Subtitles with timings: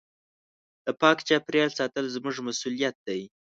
[0.85, 3.21] د پاک چاپېریال ساتل زموږ مسؤلیت دی.